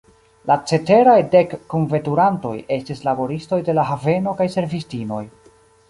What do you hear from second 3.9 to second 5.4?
haveno kaj servistinoj.